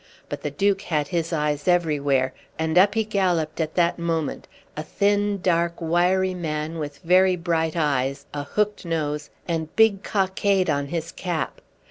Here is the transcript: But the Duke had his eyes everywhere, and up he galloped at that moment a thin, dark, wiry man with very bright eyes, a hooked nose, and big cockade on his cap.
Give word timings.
But 0.29 0.41
the 0.41 0.49
Duke 0.49 0.81
had 0.81 1.09
his 1.09 1.31
eyes 1.31 1.67
everywhere, 1.67 2.33
and 2.57 2.75
up 2.75 2.95
he 2.95 3.03
galloped 3.03 3.61
at 3.61 3.75
that 3.75 3.99
moment 3.99 4.47
a 4.75 4.81
thin, 4.81 5.39
dark, 5.41 5.79
wiry 5.79 6.33
man 6.33 6.79
with 6.79 6.97
very 7.03 7.35
bright 7.35 7.77
eyes, 7.77 8.25
a 8.33 8.41
hooked 8.43 8.83
nose, 8.83 9.29
and 9.47 9.75
big 9.75 10.01
cockade 10.01 10.71
on 10.71 10.87
his 10.87 11.11
cap. 11.11 11.61